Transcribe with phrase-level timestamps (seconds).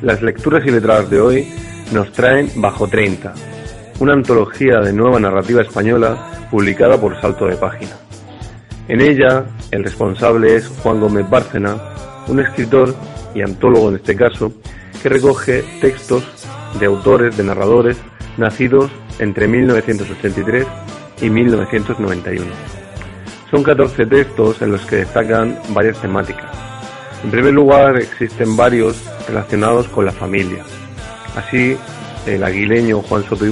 [0.00, 1.48] Las lecturas y letradas de hoy
[1.92, 3.34] nos traen Bajo 30,
[3.98, 7.96] una antología de nueva narrativa española publicada por Salto de Página.
[8.86, 11.76] En ella, el responsable es Juan Gómez Bárcena,
[12.28, 12.94] un escritor
[13.34, 14.52] y antólogo en este caso,
[15.02, 16.22] que recoge textos
[16.78, 17.98] de autores, de narradores,
[18.36, 20.64] nacidos entre 1983
[21.22, 22.46] y 1991.
[23.50, 26.67] Son 14 textos en los que destacan varias temáticas.
[27.24, 30.62] En primer lugar, existen varios relacionados con la familia.
[31.36, 31.76] Así,
[32.26, 33.44] el aguileño Juan Soto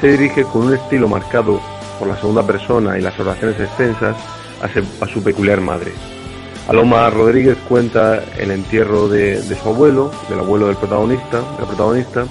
[0.00, 1.60] se dirige con un estilo marcado
[1.98, 4.16] por la segunda persona y las oraciones extensas
[5.00, 5.92] a su peculiar madre.
[6.68, 12.26] Aloma Rodríguez cuenta el entierro de, su abuelo, del abuelo del protagonista, del protagonista,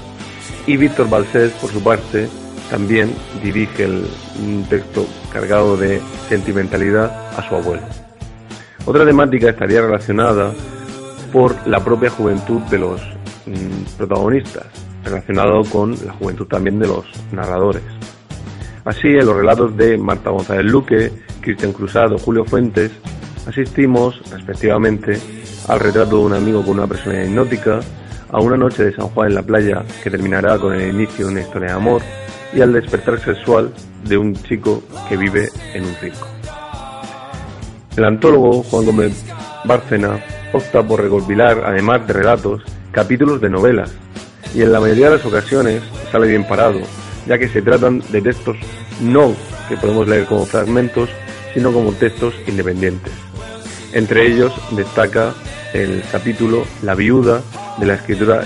[0.67, 2.27] y Víctor Balsés, por su parte,
[2.69, 8.04] también dirige un texto cargado de sentimentalidad a su abuelo.
[8.85, 10.53] Otra temática estaría relacionada
[11.33, 13.01] por la propia juventud de los
[13.47, 14.65] mm, protagonistas,
[15.03, 17.83] relacionado con la juventud también de los narradores.
[18.85, 21.11] Así, en los relatos de Marta González Luque,
[21.41, 22.91] Cristian Cruzado, Julio Fuentes,
[23.47, 25.19] asistimos, respectivamente,
[25.67, 27.79] al retrato de un amigo con una personalidad hipnótica,
[28.29, 31.31] a una noche de San Juan en la playa que terminará con el inicio de
[31.31, 32.01] una historia de amor
[32.53, 36.34] y al despertar sexual de un chico que vive en un circo.
[37.97, 39.23] El antólogo Juan Gómez
[39.63, 40.19] Bárcena
[40.51, 43.91] opta por recopilar, además de relatos, capítulos de novelas,
[44.53, 46.79] y en la mayoría de las ocasiones sale bien parado,
[47.25, 48.57] ya que se tratan de textos
[49.01, 49.33] no
[49.67, 51.09] que podemos leer como fragmentos,
[51.53, 53.13] sino como textos independientes.
[53.93, 55.33] Entre ellos destaca
[55.73, 57.41] el capítulo La viuda
[57.77, 58.43] de la escritura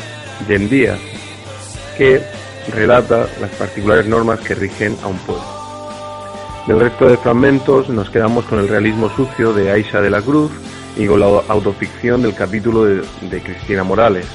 [0.47, 0.99] de Díaz,
[1.97, 2.21] que
[2.71, 5.58] relata las particulares normas que rigen a un pueblo.
[6.67, 10.51] Del resto de fragmentos nos quedamos con el realismo sucio de Aisha de la Cruz
[10.97, 14.27] y con la autoficción del capítulo de, Cristina Morales.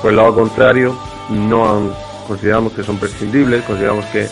[0.00, 0.96] Por el lado contrario,
[1.30, 1.90] no
[2.28, 4.28] consideramos que son prescindibles, consideramos que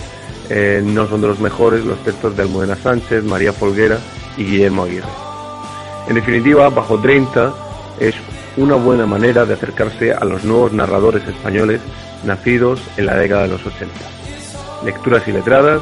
[0.51, 3.99] eh, no son de los mejores los textos de Almudena Sánchez, María Folguera
[4.37, 5.09] y Guillermo Aguirre.
[6.09, 7.55] En definitiva, Bajo 30
[7.99, 8.15] es
[8.57, 11.81] una buena manera de acercarse a los nuevos narradores españoles
[12.25, 13.95] nacidos en la década de los 80.
[14.85, 15.81] Lecturas y letradas